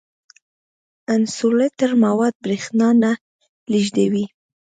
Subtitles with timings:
[1.13, 3.11] انسولټر مواد برېښنا نه
[3.71, 4.25] لیږدوي.